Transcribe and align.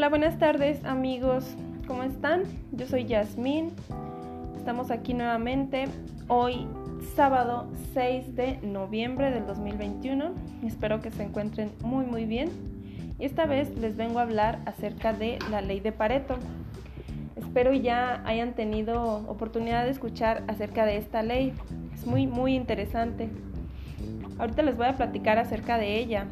Hola, 0.00 0.08
buenas 0.08 0.38
tardes 0.38 0.82
amigos, 0.86 1.44
¿cómo 1.86 2.04
están? 2.04 2.44
Yo 2.72 2.86
soy 2.86 3.04
Yasmín, 3.04 3.72
estamos 4.56 4.90
aquí 4.90 5.12
nuevamente 5.12 5.88
hoy 6.26 6.66
sábado 7.14 7.70
6 7.92 8.34
de 8.34 8.56
noviembre 8.62 9.30
del 9.30 9.46
2021, 9.46 10.32
espero 10.64 11.02
que 11.02 11.10
se 11.10 11.24
encuentren 11.24 11.70
muy 11.82 12.06
muy 12.06 12.24
bien 12.24 12.48
y 13.18 13.26
esta 13.26 13.44
vez 13.44 13.76
les 13.76 13.94
vengo 13.94 14.20
a 14.20 14.22
hablar 14.22 14.60
acerca 14.64 15.12
de 15.12 15.38
la 15.50 15.60
ley 15.60 15.80
de 15.80 15.92
Pareto. 15.92 16.38
Espero 17.36 17.74
ya 17.74 18.22
hayan 18.24 18.54
tenido 18.54 19.16
oportunidad 19.28 19.84
de 19.84 19.90
escuchar 19.90 20.44
acerca 20.48 20.86
de 20.86 20.96
esta 20.96 21.22
ley, 21.22 21.52
es 21.92 22.06
muy 22.06 22.26
muy 22.26 22.54
interesante. 22.54 23.28
Ahorita 24.38 24.62
les 24.62 24.78
voy 24.78 24.86
a 24.86 24.96
platicar 24.96 25.36
acerca 25.36 25.76
de 25.76 25.98
ella, 25.98 26.24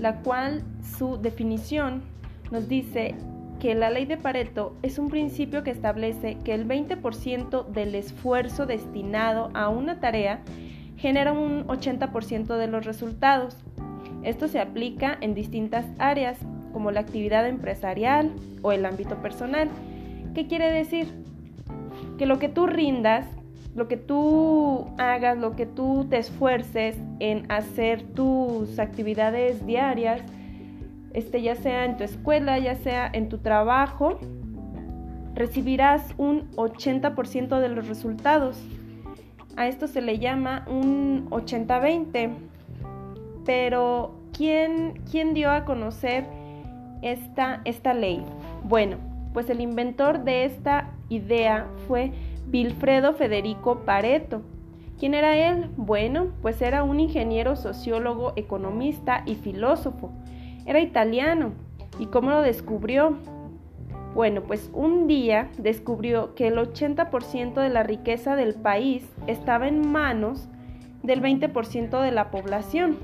la 0.00 0.22
cual 0.22 0.62
su 0.96 1.18
definición 1.18 2.16
nos 2.50 2.68
dice 2.68 3.14
que 3.60 3.74
la 3.74 3.90
ley 3.90 4.04
de 4.04 4.16
Pareto 4.16 4.76
es 4.82 4.98
un 4.98 5.08
principio 5.08 5.62
que 5.62 5.70
establece 5.70 6.36
que 6.44 6.54
el 6.54 6.66
20% 6.68 7.66
del 7.66 7.94
esfuerzo 7.94 8.66
destinado 8.66 9.50
a 9.54 9.68
una 9.68 9.98
tarea 9.98 10.40
genera 10.96 11.32
un 11.32 11.66
80% 11.66 12.56
de 12.56 12.66
los 12.66 12.84
resultados. 12.84 13.56
Esto 14.22 14.48
se 14.48 14.60
aplica 14.60 15.16
en 15.20 15.34
distintas 15.34 15.86
áreas, 15.98 16.38
como 16.72 16.90
la 16.90 17.00
actividad 17.00 17.46
empresarial 17.46 18.32
o 18.62 18.72
el 18.72 18.84
ámbito 18.84 19.16
personal. 19.22 19.70
¿Qué 20.34 20.46
quiere 20.46 20.70
decir? 20.70 21.06
Que 22.18 22.26
lo 22.26 22.38
que 22.38 22.48
tú 22.48 22.66
rindas, 22.66 23.26
lo 23.74 23.88
que 23.88 23.96
tú 23.96 24.86
hagas, 24.98 25.38
lo 25.38 25.56
que 25.56 25.64
tú 25.64 26.06
te 26.10 26.18
esfuerces 26.18 26.96
en 27.20 27.50
hacer 27.50 28.02
tus 28.02 28.78
actividades 28.78 29.64
diarias, 29.66 30.22
este, 31.16 31.40
ya 31.40 31.54
sea 31.54 31.86
en 31.86 31.96
tu 31.96 32.04
escuela, 32.04 32.58
ya 32.58 32.74
sea 32.74 33.10
en 33.10 33.30
tu 33.30 33.38
trabajo, 33.38 34.18
recibirás 35.34 36.14
un 36.18 36.50
80% 36.56 37.58
de 37.58 37.70
los 37.70 37.88
resultados. 37.88 38.62
A 39.56 39.66
esto 39.66 39.86
se 39.86 40.02
le 40.02 40.18
llama 40.18 40.66
un 40.68 41.26
80-20. 41.30 42.32
Pero, 43.46 44.14
¿quién, 44.36 45.00
¿quién, 45.10 45.32
dio 45.32 45.50
a 45.50 45.64
conocer 45.64 46.26
esta, 47.00 47.62
esta 47.64 47.94
ley? 47.94 48.22
Bueno, 48.62 48.98
pues 49.32 49.48
el 49.48 49.62
inventor 49.62 50.22
de 50.22 50.44
esta 50.44 50.90
idea 51.08 51.66
fue 51.88 52.12
Wilfredo 52.52 53.14
Federico 53.14 53.86
Pareto. 53.86 54.42
¿Quién 54.98 55.14
era 55.14 55.34
él? 55.34 55.70
Bueno, 55.78 56.26
pues 56.42 56.60
era 56.60 56.82
un 56.82 57.00
ingeniero, 57.00 57.56
sociólogo, 57.56 58.34
economista 58.36 59.22
y 59.24 59.36
filósofo 59.36 60.12
era 60.66 60.80
italiano. 60.80 61.52
¿Y 61.98 62.06
cómo 62.06 62.30
lo 62.30 62.42
descubrió? 62.42 63.16
Bueno, 64.14 64.42
pues 64.42 64.70
un 64.72 65.06
día 65.06 65.50
descubrió 65.58 66.34
que 66.34 66.48
el 66.48 66.56
80% 66.56 67.54
de 67.54 67.68
la 67.68 67.82
riqueza 67.82 68.34
del 68.36 68.54
país 68.54 69.06
estaba 69.26 69.68
en 69.68 69.90
manos 69.90 70.48
del 71.02 71.22
20% 71.22 72.00
de 72.00 72.10
la 72.10 72.30
población. 72.30 72.96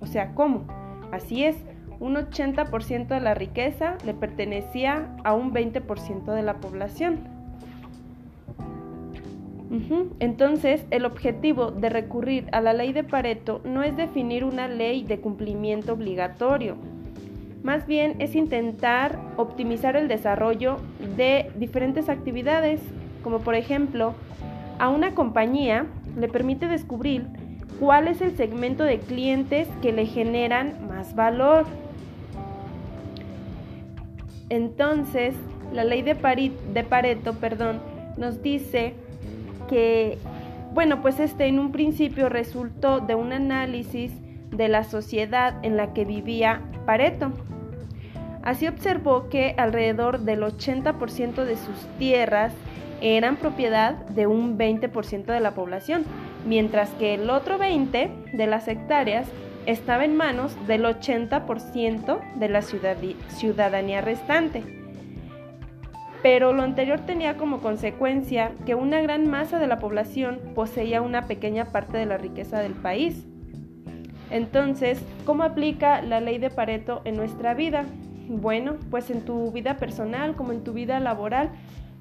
O 0.00 0.06
sea, 0.06 0.34
¿cómo? 0.34 0.64
Así 1.12 1.44
es, 1.44 1.56
un 1.98 2.14
80% 2.14 3.08
de 3.08 3.20
la 3.20 3.34
riqueza 3.34 3.96
le 4.04 4.14
pertenecía 4.14 5.14
a 5.24 5.34
un 5.34 5.52
20% 5.52 6.32
de 6.32 6.42
la 6.42 6.54
población. 6.54 7.39
Entonces, 10.18 10.84
el 10.90 11.04
objetivo 11.04 11.70
de 11.70 11.90
recurrir 11.90 12.48
a 12.50 12.60
la 12.60 12.72
ley 12.72 12.92
de 12.92 13.04
Pareto 13.04 13.60
no 13.64 13.84
es 13.84 13.96
definir 13.96 14.42
una 14.44 14.66
ley 14.66 15.04
de 15.04 15.20
cumplimiento 15.20 15.92
obligatorio, 15.92 16.76
más 17.62 17.86
bien 17.86 18.16
es 18.20 18.34
intentar 18.34 19.18
optimizar 19.36 19.94
el 19.94 20.08
desarrollo 20.08 20.78
de 21.16 21.50
diferentes 21.56 22.08
actividades, 22.08 22.80
como 23.22 23.40
por 23.40 23.54
ejemplo, 23.54 24.14
a 24.78 24.88
una 24.88 25.14
compañía 25.14 25.86
le 26.18 26.28
permite 26.28 26.68
descubrir 26.68 27.26
cuál 27.78 28.08
es 28.08 28.22
el 28.22 28.34
segmento 28.34 28.84
de 28.84 28.98
clientes 28.98 29.68
que 29.82 29.92
le 29.92 30.06
generan 30.06 30.88
más 30.88 31.14
valor. 31.14 31.66
Entonces, 34.48 35.34
la 35.72 35.84
ley 35.84 36.00
de, 36.00 36.14
Pareto 36.14 37.34
perdón, 37.34 37.78
nos 38.16 38.42
dice 38.42 38.94
que, 39.70 40.18
bueno, 40.74 41.00
pues 41.00 41.20
este 41.20 41.46
en 41.46 41.60
un 41.60 41.70
principio 41.70 42.28
resultó 42.28 42.98
de 42.98 43.14
un 43.14 43.32
análisis 43.32 44.12
de 44.50 44.68
la 44.68 44.82
sociedad 44.82 45.54
en 45.62 45.76
la 45.76 45.94
que 45.94 46.04
vivía 46.04 46.60
Pareto. 46.84 47.32
Así 48.42 48.66
observó 48.66 49.28
que 49.28 49.54
alrededor 49.56 50.20
del 50.20 50.42
80% 50.42 51.44
de 51.44 51.56
sus 51.56 51.86
tierras 51.98 52.52
eran 53.00 53.36
propiedad 53.36 53.94
de 53.94 54.26
un 54.26 54.58
20% 54.58 55.26
de 55.26 55.40
la 55.40 55.52
población, 55.52 56.04
mientras 56.46 56.90
que 56.90 57.14
el 57.14 57.30
otro 57.30 57.58
20% 57.58 58.32
de 58.32 58.46
las 58.46 58.66
hectáreas 58.66 59.26
estaba 59.66 60.04
en 60.04 60.16
manos 60.16 60.56
del 60.66 60.84
80% 60.84 62.18
de 62.34 62.48
la 62.48 62.62
ciudadanía 62.62 64.00
restante. 64.00 64.79
Pero 66.22 66.52
lo 66.52 66.62
anterior 66.62 67.00
tenía 67.00 67.36
como 67.36 67.60
consecuencia 67.60 68.52
que 68.66 68.74
una 68.74 69.00
gran 69.00 69.28
masa 69.28 69.58
de 69.58 69.66
la 69.66 69.78
población 69.78 70.38
poseía 70.54 71.00
una 71.00 71.26
pequeña 71.26 71.66
parte 71.66 71.96
de 71.96 72.06
la 72.06 72.18
riqueza 72.18 72.60
del 72.60 72.74
país. 72.74 73.26
Entonces, 74.30 75.02
¿cómo 75.24 75.42
aplica 75.42 76.02
la 76.02 76.20
ley 76.20 76.38
de 76.38 76.50
Pareto 76.50 77.00
en 77.04 77.16
nuestra 77.16 77.54
vida? 77.54 77.84
Bueno, 78.28 78.76
pues 78.90 79.10
en 79.10 79.22
tu 79.22 79.50
vida 79.50 79.76
personal 79.76 80.36
como 80.36 80.52
en 80.52 80.62
tu 80.62 80.72
vida 80.72 81.00
laboral, 81.00 81.50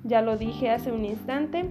ya 0.04 0.22
lo 0.22 0.38
dije 0.38 0.70
hace 0.70 0.92
un 0.92 1.06
instante, 1.06 1.66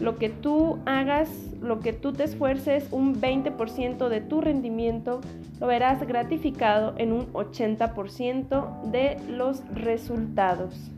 lo 0.00 0.16
que 0.16 0.28
tú 0.28 0.78
hagas, 0.86 1.28
lo 1.60 1.80
que 1.80 1.92
tú 1.92 2.12
te 2.12 2.24
esfuerces, 2.24 2.88
un 2.90 3.20
20% 3.20 4.08
de 4.08 4.20
tu 4.20 4.40
rendimiento 4.40 5.20
lo 5.60 5.66
verás 5.66 6.04
gratificado 6.06 6.94
en 6.98 7.12
un 7.12 7.32
80% 7.32 8.82
de 8.90 9.16
los 9.28 9.62
resultados. 9.74 10.93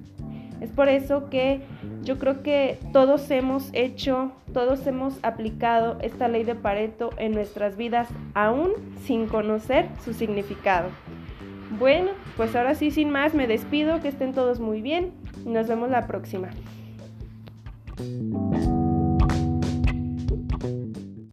Es 0.60 0.70
por 0.70 0.88
eso 0.88 1.28
que 1.28 1.60
yo 2.02 2.18
creo 2.18 2.42
que 2.42 2.78
todos 2.92 3.30
hemos 3.30 3.70
hecho, 3.72 4.32
todos 4.52 4.86
hemos 4.86 5.18
aplicado 5.22 5.98
esta 6.00 6.28
ley 6.28 6.44
de 6.44 6.54
Pareto 6.54 7.10
en 7.18 7.32
nuestras 7.32 7.76
vidas 7.76 8.08
aún 8.34 8.72
sin 9.04 9.26
conocer 9.26 9.88
su 10.04 10.14
significado. 10.14 10.88
Bueno, 11.78 12.12
pues 12.36 12.54
ahora 12.54 12.74
sí, 12.74 12.90
sin 12.90 13.10
más, 13.10 13.34
me 13.34 13.46
despido, 13.46 14.00
que 14.00 14.08
estén 14.08 14.32
todos 14.32 14.60
muy 14.60 14.80
bien 14.80 15.12
y 15.44 15.50
nos 15.50 15.68
vemos 15.68 15.90
la 15.90 16.06
próxima. 16.06 16.48